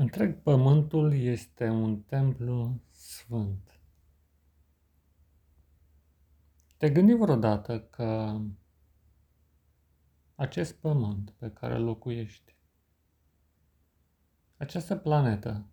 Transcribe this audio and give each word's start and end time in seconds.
Întreg 0.00 0.42
pământul 0.42 1.14
este 1.14 1.68
un 1.68 2.00
templu 2.02 2.80
sfânt. 2.90 3.80
Te 6.76 6.90
gândi 6.90 7.12
vreodată 7.12 7.80
că 7.80 8.40
acest 10.34 10.74
pământ 10.74 11.30
pe 11.30 11.50
care 11.50 11.78
locuiești, 11.78 12.56
această 14.56 14.96
planetă, 14.96 15.66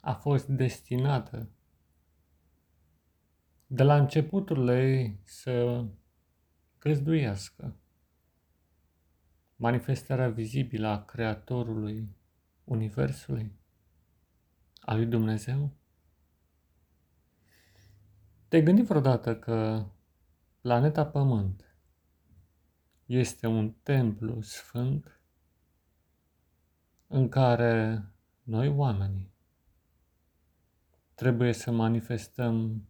a 0.00 0.12
fost 0.12 0.46
destinată 0.48 1.50
de 3.66 3.82
la 3.82 3.96
începutul 3.96 4.68
ei 4.68 5.20
să 5.24 5.84
găzduiască 6.78 7.76
manifestarea 9.56 10.28
vizibilă 10.28 10.88
a 10.88 11.04
Creatorului 11.04 12.20
Universului, 12.64 13.52
a 14.80 14.94
lui 14.94 15.06
Dumnezeu? 15.06 15.76
Te-ai 18.48 18.62
gândit 18.62 18.84
vreodată 18.84 19.38
că 19.38 19.86
planeta 20.60 21.06
Pământ 21.06 21.76
este 23.06 23.46
un 23.46 23.72
templu 23.82 24.40
sfânt 24.40 25.20
în 27.06 27.28
care 27.28 28.04
noi 28.42 28.68
oamenii 28.68 29.32
trebuie 31.14 31.52
să 31.52 31.70
manifestăm 31.70 32.86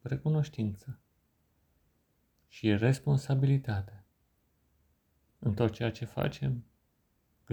recunoștință 0.00 1.00
și 2.48 2.76
responsabilitate 2.76 4.06
în 5.38 5.54
tot 5.54 5.72
ceea 5.72 5.90
ce 5.90 6.04
facem, 6.04 6.64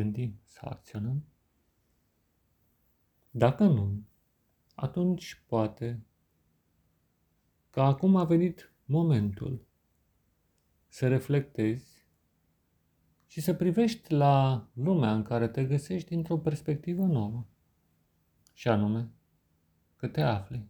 gândim 0.01 0.39
sau 0.43 0.69
acționăm? 0.69 1.23
Dacă 3.31 3.63
nu, 3.63 4.03
atunci 4.75 5.43
poate 5.47 6.05
că 7.69 7.81
acum 7.81 8.15
a 8.15 8.23
venit 8.23 8.73
momentul 8.85 9.67
să 10.87 11.07
reflectezi 11.07 12.07
și 13.25 13.41
să 13.41 13.53
privești 13.53 14.13
la 14.13 14.67
lumea 14.73 15.13
în 15.13 15.23
care 15.23 15.47
te 15.47 15.65
găsești 15.65 16.09
dintr-o 16.09 16.37
perspectivă 16.37 17.05
nouă. 17.05 17.45
Și 18.53 18.67
anume, 18.67 19.11
că 19.95 20.07
te 20.07 20.21
afli 20.21 20.69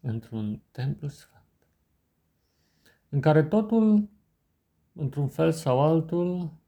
într-un 0.00 0.62
templu 0.70 1.08
sfânt, 1.08 1.68
în 3.08 3.20
care 3.20 3.44
totul, 3.44 4.08
într-un 4.92 5.28
fel 5.28 5.52
sau 5.52 5.80
altul, 5.80 6.62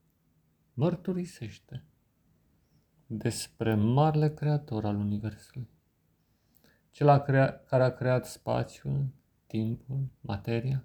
mărturisește 0.76 1.84
despre 3.06 3.74
marele 3.74 4.34
creator 4.34 4.84
al 4.84 4.96
Universului, 4.96 5.68
cel 6.90 7.08
a 7.08 7.22
crea- 7.22 7.64
care 7.64 7.82
a 7.82 7.94
creat 7.94 8.26
spațiul, 8.26 9.06
timpul, 9.46 10.08
materia, 10.20 10.84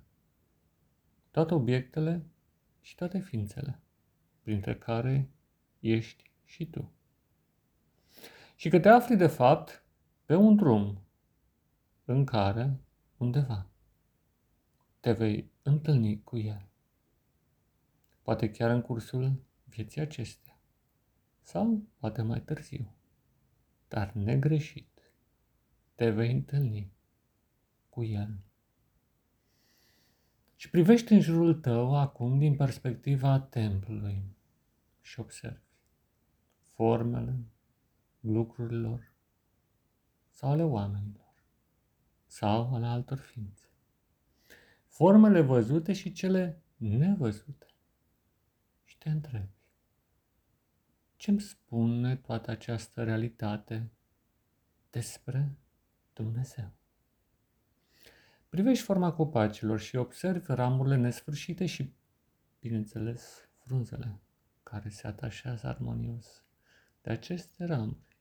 toate 1.31 1.53
obiectele 1.53 2.25
și 2.81 2.95
toate 2.95 3.19
ființele, 3.19 3.81
printre 4.41 4.77
care 4.77 5.31
ești 5.79 6.31
și 6.43 6.69
tu. 6.69 6.91
Și 8.55 8.69
că 8.69 8.79
te 8.79 8.89
afli, 8.89 9.15
de 9.15 9.27
fapt, 9.27 9.85
pe 10.25 10.35
un 10.35 10.55
drum 10.55 11.01
în 12.05 12.25
care, 12.25 12.79
undeva, 13.17 13.69
te 14.99 15.11
vei 15.11 15.51
întâlni 15.61 16.23
cu 16.23 16.37
El. 16.37 16.69
Poate 18.21 18.51
chiar 18.51 18.69
în 18.69 18.81
cursul 18.81 19.49
vieții 19.71 20.01
acestea, 20.01 20.59
sau 21.41 21.83
poate 21.97 22.21
mai 22.21 22.41
târziu, 22.41 22.95
dar 23.87 24.11
negreșit, 24.13 25.13
te 25.95 26.09
vei 26.09 26.31
întâlni 26.31 26.91
cu 27.89 28.03
El. 28.03 28.37
Și 30.55 30.69
privești 30.69 31.13
în 31.13 31.19
jurul 31.19 31.53
tău 31.53 31.95
acum 31.95 32.37
din 32.37 32.55
perspectiva 32.55 33.39
templului 33.39 34.35
și 35.01 35.19
observi 35.19 35.69
formele 36.73 37.39
lucrurilor 38.19 39.11
sau 40.29 40.49
ale 40.49 40.63
oamenilor 40.63 41.21
sau 42.25 42.75
ale 42.75 42.85
altor 42.85 43.17
ființe. 43.17 43.65
Formele 44.87 45.41
văzute 45.41 45.93
și 45.93 46.11
cele 46.11 46.61
nevăzute. 46.77 47.65
Și 48.83 48.97
te 48.97 49.09
întrebi, 49.09 49.60
ce 51.21 51.29
îmi 51.29 51.41
spune 51.41 52.15
toată 52.15 52.51
această 52.51 53.03
realitate 53.03 53.91
despre 54.89 55.57
Dumnezeu? 56.13 56.71
Privești 58.49 58.83
forma 58.83 59.13
copacilor 59.13 59.79
și 59.79 59.95
observi 59.95 60.45
ramurile 60.47 60.95
nesfârșite 60.95 61.65
și, 61.65 61.93
bineînțeles, 62.59 63.49
frunzele 63.63 64.19
care 64.63 64.89
se 64.89 65.07
atașează 65.07 65.67
armonios 65.67 66.43
de 67.01 67.11
aceste 67.11 67.65
ramuri. 67.65 68.17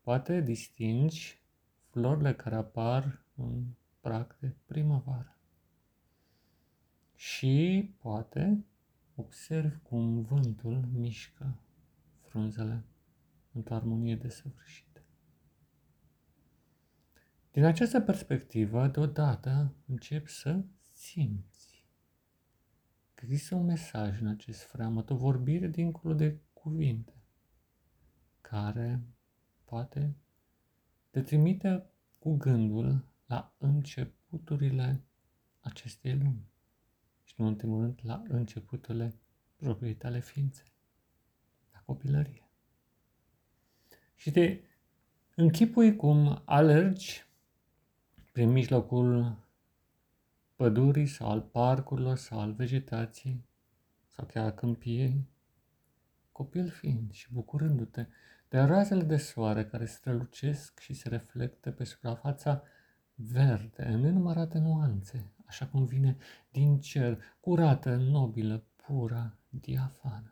Poate 0.00 0.40
distingi 0.40 1.42
florile 1.90 2.34
care 2.34 2.54
apar 2.54 3.24
în 3.34 3.64
prag 4.00 4.36
de 4.38 4.54
primăvară. 4.66 5.38
Și 7.14 7.94
poate 7.98 8.64
observi 9.14 9.78
cum 9.82 10.22
vântul 10.22 10.88
mișcă 10.92 11.56
frunzele 12.32 12.84
într-o 13.52 13.74
armonie 13.74 14.16
desăvârșită. 14.16 15.00
Din 17.50 17.64
această 17.64 18.00
perspectivă, 18.00 18.88
deodată 18.88 19.74
încep 19.86 20.26
să 20.26 20.64
simți 20.92 21.86
că 23.14 23.24
există 23.24 23.54
un 23.54 23.64
mesaj 23.64 24.20
în 24.20 24.26
acest 24.26 24.62
freamăt, 24.62 25.10
o 25.10 25.16
vorbire 25.16 25.66
dincolo 25.66 26.14
de 26.14 26.40
cuvinte, 26.52 27.12
care 28.40 29.02
poate 29.64 30.16
te 31.10 31.22
trimite 31.22 31.90
cu 32.18 32.36
gândul 32.36 33.04
la 33.26 33.54
începuturile 33.58 35.04
acestei 35.60 36.18
lumi. 36.18 36.50
Și 37.24 37.34
nu 37.36 37.44
în 37.44 37.50
ultimul 37.50 37.80
rând 37.80 38.00
la 38.02 38.22
începuturile 38.28 39.14
propriei 39.56 39.94
tale 39.94 40.20
ființe, 40.20 40.62
la 40.64 40.71
copilărie. 41.84 42.48
Și 44.14 44.30
te 44.30 44.60
închipui 45.34 45.96
cum 45.96 46.42
alergi 46.44 47.26
prin 48.32 48.50
mijlocul 48.50 49.36
pădurii 50.56 51.06
sau 51.06 51.30
al 51.30 51.40
parcurilor 51.40 52.16
sau 52.16 52.40
al 52.40 52.52
vegetației 52.52 53.44
sau 54.08 54.26
chiar 54.26 54.46
a 54.46 54.52
câmpiei, 54.52 55.28
copil 56.32 56.68
fiind 56.68 57.12
și 57.12 57.32
bucurându-te 57.32 58.06
de 58.48 58.58
razele 58.58 59.02
de 59.02 59.16
soare 59.16 59.64
care 59.64 59.84
strălucesc 59.86 60.78
și 60.78 60.94
se 60.94 61.08
reflectă 61.08 61.70
pe 61.70 61.84
suprafața 61.84 62.62
verde 63.14 63.84
în 63.84 64.00
nenumărate 64.00 64.58
nuanțe, 64.58 65.30
așa 65.46 65.66
cum 65.66 65.84
vine 65.84 66.16
din 66.50 66.80
cer, 66.80 67.22
curată, 67.40 67.96
nobilă, 67.96 68.64
pură, 68.76 69.36
diafană. 69.48 70.31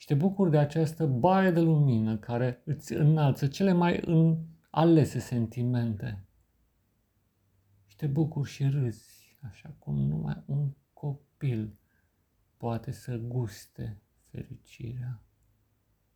Și 0.00 0.06
te 0.06 0.14
bucuri 0.14 0.50
de 0.50 0.58
această 0.58 1.06
baie 1.06 1.50
de 1.50 1.60
lumină 1.60 2.16
care 2.16 2.62
îți 2.64 2.92
înalță 2.92 3.46
cele 3.48 3.72
mai 3.72 4.00
în 4.04 4.38
alese 4.70 5.18
sentimente 5.18 6.24
te 8.00 8.06
bucuri 8.06 8.50
și 8.50 8.68
râzi, 8.68 9.36
așa 9.40 9.74
cum 9.78 9.98
numai 9.98 10.42
un 10.46 10.72
copil 10.92 11.78
poate 12.56 12.90
să 12.90 13.16
guste 13.16 14.02
fericirea 14.30 15.22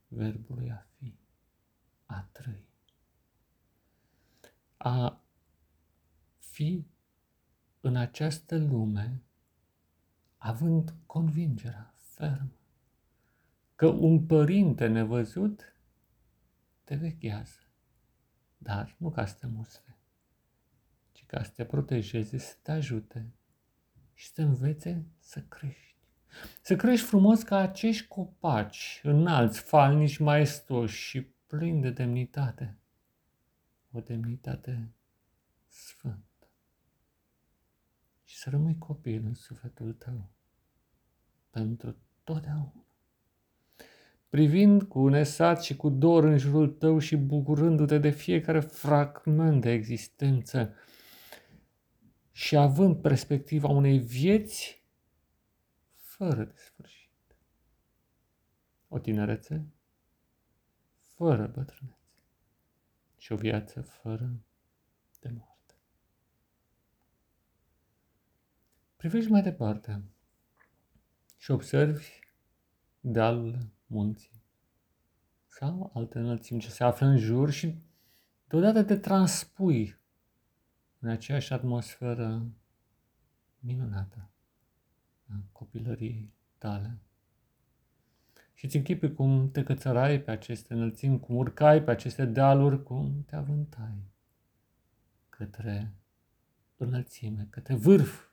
verbului 0.09 0.71
a 0.71 0.87
fi, 0.97 1.19
a 2.07 2.29
trăi. 2.33 2.69
A 4.77 5.25
fi 6.39 6.87
în 7.81 7.97
această 7.97 8.59
lume 8.59 9.23
având 10.37 10.95
convingerea 11.07 11.95
fermă 11.97 12.64
că 13.85 13.91
un 13.91 14.27
părinte 14.27 14.87
nevăzut 14.87 15.77
te 16.85 16.95
vechează, 16.95 17.61
dar 18.59 18.95
nu 18.99 19.11
ca 19.11 19.27
să 19.27 19.37
te 19.41 19.47
mustre, 19.47 19.99
ca 21.27 21.43
să 21.43 21.51
te 21.51 21.65
protejeze, 21.65 22.39
să 22.39 22.55
te 22.63 22.73
ajute 22.73 23.33
și 24.15 24.27
să 24.27 24.33
te 24.35 24.43
învețe 24.43 25.07
să 25.19 25.43
crești. 25.43 25.97
Să 26.61 26.77
crești 26.77 27.07
frumos 27.07 27.43
ca 27.43 27.57
acești 27.57 28.07
copaci, 28.07 29.01
înalți, 29.03 29.61
falnici, 29.61 30.19
maestoși 30.19 31.03
și 31.03 31.23
plini 31.23 31.81
de 31.81 31.91
demnitate. 31.91 32.79
O 33.93 34.01
demnitate 34.01 34.93
sfântă. 35.67 36.49
Și 38.25 38.37
să 38.37 38.51
rămâi 38.51 38.79
copil 38.79 39.25
în 39.25 39.35
sufletul 39.35 39.93
tău 39.93 40.31
pentru 41.51 41.97
totdeauna. 42.23 42.85
Privind 44.35 44.83
cu 44.83 45.09
nesat 45.09 45.63
și 45.63 45.77
cu 45.77 45.89
dor 45.89 46.25
în 46.25 46.39
jurul 46.39 46.69
tău 46.69 46.99
și 46.99 47.17
bucurându-te 47.17 47.99
de 47.99 48.11
fiecare 48.11 48.61
fragment 48.61 49.61
de 49.61 49.71
existență 49.71 50.75
și 52.33 52.57
având 52.57 53.03
perspectiva 53.03 53.69
unei 53.69 53.99
vieți 53.99 54.85
fără 55.95 56.45
de 56.45 56.55
sfârșit. 56.57 57.37
O 58.89 58.99
tinerețe 58.99 59.67
fără 61.01 61.47
bătrânețe 61.47 61.99
și 63.17 63.33
o 63.33 63.37
viață 63.37 63.81
fără 63.81 64.41
de 65.21 65.29
moarte. 65.29 65.75
Privești 68.97 69.31
mai 69.31 69.43
departe 69.43 70.05
și 71.37 71.51
observi 71.51 72.09
dealul 73.01 73.73
munții 73.87 74.43
sau 75.47 75.91
alte 75.95 76.19
înălțimi 76.19 76.61
ce 76.61 76.71
se 76.71 76.85
află 76.85 77.07
în 77.07 77.19
jur 77.19 77.51
și 77.51 77.75
deodată 78.49 78.83
te 78.83 78.97
transpui 78.97 79.97
în 80.99 81.09
aceeași 81.09 81.53
atmosferă 81.53 82.47
minunată 83.59 84.29
a 85.29 85.33
copilăriei 85.53 86.33
tale. 86.59 86.99
Și 88.55 88.69
ți 88.69 88.77
închipi 88.77 89.13
cum 89.13 89.51
te 89.51 89.63
cățărai 89.63 90.21
pe 90.21 90.31
aceste 90.31 90.75
înălțimi, 90.75 91.21
cum 91.21 91.37
urcai 91.37 91.83
pe 91.83 91.91
aceste 91.91 92.25
dealuri, 92.25 92.83
cum 92.83 93.25
te 93.27 93.37
avântai 93.37 94.13
către 95.29 95.95
înălțime, 96.77 97.47
către 97.51 97.75
vârf, 97.75 98.29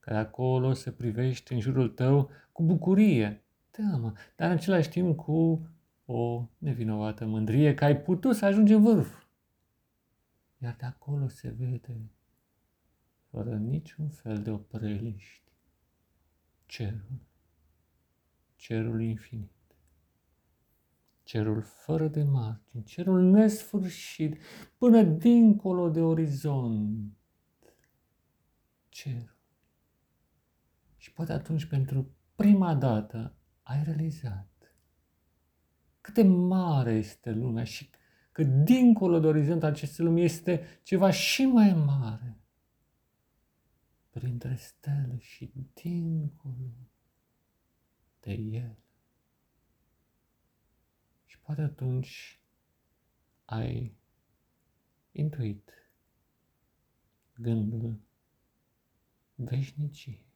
care 0.00 0.18
acolo 0.18 0.72
se 0.72 0.92
privește 0.92 1.54
în 1.54 1.60
jurul 1.60 1.88
tău 1.88 2.30
cu 2.52 2.62
bucurie, 2.62 3.43
teamă, 3.76 4.12
dar 4.36 4.50
în 4.50 4.56
același 4.56 4.88
timp 4.88 5.16
cu 5.16 5.66
o 6.04 6.48
nevinovată 6.58 7.26
mândrie 7.26 7.74
că 7.74 7.84
ai 7.84 8.00
putut 8.00 8.36
să 8.36 8.44
ajungi 8.44 8.72
în 8.72 8.82
vârf. 8.82 9.24
Iar 10.58 10.74
de 10.76 10.84
acolo 10.84 11.28
se 11.28 11.48
vede, 11.48 12.10
fără 13.30 13.56
niciun 13.56 14.08
fel 14.08 14.42
de 14.42 14.50
opreliști, 14.50 15.52
cerul, 16.66 17.20
cerul 18.56 19.02
infinit, 19.02 19.50
cerul 21.22 21.62
fără 21.62 22.08
de 22.08 22.22
margini, 22.22 22.84
cerul 22.84 23.22
nesfârșit, 23.22 24.38
până 24.78 25.02
dincolo 25.02 25.90
de 25.90 26.00
orizont, 26.00 27.12
cerul. 28.88 29.36
Și 30.96 31.12
poate 31.12 31.32
atunci, 31.32 31.64
pentru 31.64 32.10
prima 32.34 32.74
dată, 32.74 33.34
ai 33.64 33.82
realizat 33.84 34.48
cât 36.00 36.14
de 36.14 36.22
mare 36.22 36.92
este 36.92 37.30
lumea 37.30 37.64
și 37.64 37.90
că 38.32 38.42
dincolo 38.42 39.18
de 39.18 39.26
orizont 39.26 39.62
acestei 39.62 40.04
lumi 40.04 40.22
este 40.22 40.80
ceva 40.82 41.10
și 41.10 41.44
mai 41.44 41.72
mare. 41.72 42.38
Printre 44.10 44.54
stele 44.54 45.18
și 45.18 45.52
dincolo 45.74 46.88
de 48.20 48.32
el. 48.32 48.76
Și 51.24 51.38
poate 51.38 51.60
atunci 51.60 52.40
ai 53.44 53.96
intuit 55.12 55.70
gândul 57.34 58.00
veșniciei 59.34 60.33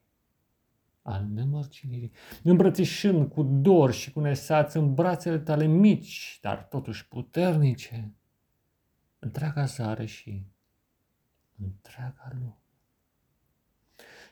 al 1.08 1.26
nemărcinirii, 1.34 2.12
îmbrățișând 2.42 3.30
cu 3.30 3.42
dor 3.42 3.92
și 3.92 4.12
cu 4.12 4.20
nesaț 4.20 4.74
în 4.74 4.94
brațele 4.94 5.38
tale 5.38 5.66
mici, 5.66 6.38
dar 6.42 6.64
totuși 6.64 7.08
puternice, 7.08 8.14
întreaga 9.18 9.64
zare 9.64 10.04
și 10.04 10.46
întreaga 11.62 12.30
lume. 12.32 12.58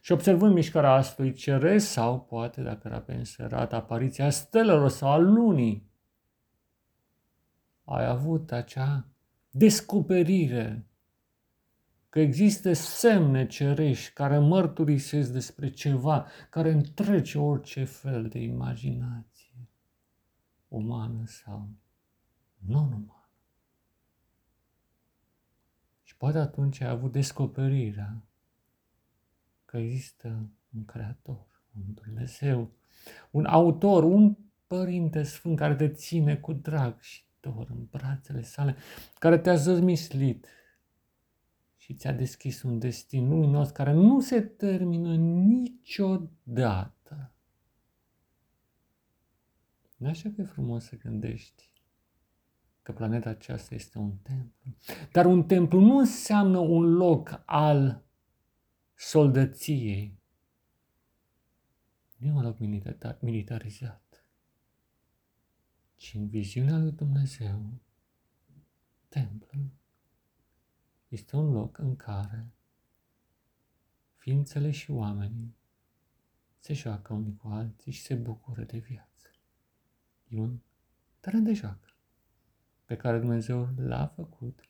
Și 0.01 0.13
observând 0.13 0.55
mișcarea 0.55 0.93
astfel 0.93 1.33
ceresc 1.33 1.87
sau 1.87 2.21
poate, 2.21 2.63
dacă 2.63 2.89
era 2.89 3.01
pe 3.01 3.15
înserat, 3.15 3.73
apariția 3.73 4.31
stelelor 4.31 4.89
sau 4.89 5.11
a 5.11 5.17
lunii, 5.17 5.91
ai 7.85 8.07
avut 8.07 8.53
acea 8.53 9.09
descoperire 9.51 10.87
că 12.09 12.21
există 12.21 12.73
semne 12.73 13.47
cerești 13.47 14.13
care 14.13 14.39
mărturisesc 14.39 15.33
despre 15.33 15.71
ceva 15.71 16.27
care 16.51 16.71
întrece 16.71 17.39
orice 17.39 17.85
fel 17.85 18.29
de 18.29 18.39
imaginație, 18.39 19.69
umană 20.69 21.23
sau 21.27 21.69
non-umană. 22.67 23.31
Și 26.03 26.17
poate 26.17 26.39
atunci 26.39 26.81
ai 26.81 26.89
avut 26.89 27.13
descoperirea 27.13 28.23
că 29.65 29.77
există 29.77 30.49
un 30.77 30.85
Creator, 30.85 31.47
un 31.77 31.95
Dumnezeu, 31.95 32.71
un 33.31 33.45
autor, 33.45 34.05
un 34.05 34.37
Părinte 34.67 35.23
Sfânt 35.23 35.57
care 35.57 35.75
te 35.75 35.89
ține 35.89 36.37
cu 36.37 36.53
drag 36.53 37.01
și 37.01 37.25
dor 37.41 37.67
în 37.71 37.85
brațele 37.91 38.43
sale, 38.43 38.77
care 39.19 39.39
te-a 39.39 39.55
zămislit 39.55 40.47
și 41.87 41.95
ți-a 41.95 42.13
deschis 42.13 42.63
un 42.63 42.79
destin 42.79 43.29
luminos 43.29 43.71
care 43.71 43.93
nu 43.93 44.21
se 44.21 44.41
termină 44.41 45.17
niciodată. 45.17 47.33
Nu 49.97 50.09
așa 50.09 50.31
că 50.31 50.41
e 50.41 50.45
frumos 50.45 50.85
să 50.85 50.97
gândești 50.97 51.71
că 52.83 52.93
planeta 52.93 53.31
aceasta 53.31 53.75
este 53.75 53.99
un 53.99 54.17
templu. 54.17 54.75
Dar 55.13 55.27
un 55.27 55.45
templu 55.45 55.81
nu 55.81 55.99
înseamnă 55.99 56.59
un 56.59 56.95
loc 56.95 57.43
al 57.45 58.05
soldăției. 58.95 60.19
Nu 62.17 62.27
e 62.27 62.33
un 62.33 62.43
loc 62.43 62.59
militarizat, 63.21 64.25
ci 65.97 66.15
în 66.15 66.29
viziunea 66.29 66.79
lui 66.79 66.93
Dumnezeu, 66.93 67.73
templul 69.09 69.71
este 71.17 71.37
un 71.37 71.53
loc 71.53 71.79
în 71.79 71.97
care 71.97 72.53
ființele 74.17 74.71
și 74.71 74.91
oamenii 74.91 75.57
se 76.59 76.73
joacă 76.75 77.13
unii 77.13 77.37
cu 77.37 77.49
alții 77.49 77.93
și 77.93 78.03
se 78.03 78.15
bucură 78.15 78.63
de 78.63 78.79
viață. 78.79 79.31
E 80.29 80.39
un 80.39 80.59
teren 81.21 81.45
de 81.45 81.53
joacă 81.53 81.95
pe 82.85 82.97
care 82.97 83.19
Dumnezeu 83.19 83.69
l-a 83.77 84.07
făcut 84.07 84.61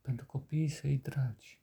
pentru 0.00 0.26
copiii 0.26 0.68
săi 0.68 0.98
dragi. 0.98 1.60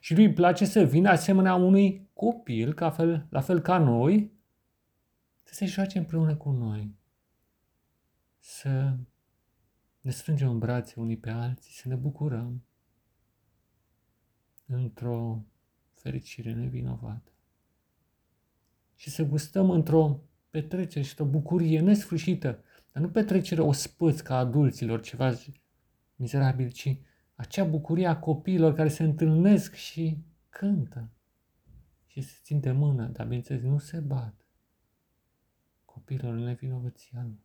Și 0.00 0.14
lui 0.14 0.24
îi 0.24 0.32
place 0.32 0.64
să 0.64 0.80
vină 0.80 1.08
asemenea 1.08 1.54
unui 1.54 2.08
copil, 2.12 2.74
ca 2.74 2.90
fel, 2.90 3.26
la 3.30 3.40
fel 3.40 3.60
ca 3.60 3.78
noi, 3.78 4.32
să 5.42 5.54
se 5.54 5.66
joace 5.66 5.98
împreună 5.98 6.36
cu 6.36 6.50
noi, 6.50 6.94
să 8.38 8.96
ne 10.00 10.10
strângem 10.10 10.48
în 10.48 10.58
brațe 10.58 11.00
unii 11.00 11.18
pe 11.18 11.30
alții, 11.30 11.72
să 11.72 11.88
ne 11.88 11.94
bucurăm, 11.94 12.64
într-o 14.66 15.44
fericire 15.92 16.52
nevinovată. 16.52 17.32
Și 18.94 19.10
să 19.10 19.24
gustăm 19.24 19.70
într-o 19.70 20.20
petrecere 20.50 21.04
și 21.04 21.20
o 21.20 21.24
bucurie 21.24 21.80
nesfârșită, 21.80 22.62
dar 22.92 23.02
nu 23.02 23.10
petrecere 23.10 23.60
o 23.60 23.72
spăț 23.72 24.20
ca 24.20 24.36
adulților, 24.36 25.00
ceva 25.00 25.32
mizerabil, 26.16 26.70
ci 26.70 26.98
acea 27.34 27.64
bucurie 27.64 28.06
a 28.06 28.18
copiilor 28.18 28.74
care 28.74 28.88
se 28.88 29.02
întâlnesc 29.02 29.74
și 29.74 30.18
cântă 30.48 31.10
și 32.06 32.20
se 32.20 32.38
țin 32.42 32.60
de 32.60 32.72
mână, 32.72 33.06
dar 33.06 33.24
bineînțeles 33.24 33.62
nu 33.62 33.78
se 33.78 34.00
bat. 34.00 34.46
Copiilor 35.84 36.34
în 36.34 36.42
nevinovăția 36.42 37.22
lui. 37.22 37.44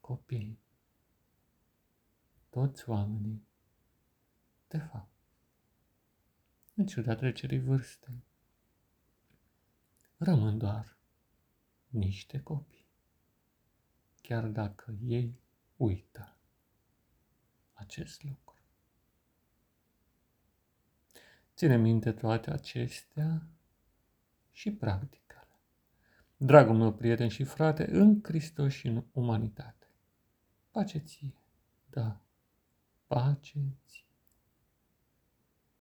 Copii. 0.00 0.58
Toți 2.48 2.88
oamenii, 2.88 3.44
de 4.68 4.78
fapt, 4.78 5.19
în 6.80 6.86
ciuda 6.86 7.14
trecerii 7.14 7.58
vârstei. 7.58 8.24
Rămân 10.16 10.58
doar 10.58 10.96
niște 11.88 12.40
copii, 12.40 12.86
chiar 14.22 14.46
dacă 14.46 14.94
ei 15.02 15.40
uită 15.76 16.36
acest 17.72 18.22
lucru. 18.22 18.58
Ține 21.54 21.76
minte 21.76 22.12
toate 22.12 22.50
acestea 22.50 23.46
și 24.52 24.72
practică-le. 24.72 25.58
Dragul 26.36 26.76
meu 26.76 26.92
prieten 26.92 27.28
și 27.28 27.44
frate, 27.44 27.90
în 27.90 28.20
Hristos 28.22 28.72
și 28.72 28.86
în 28.86 29.04
umanitate. 29.12 29.86
Pace 30.70 30.98
ție, 30.98 31.34
da, 31.90 32.20
pace 33.06 33.76
ție. 33.86 34.09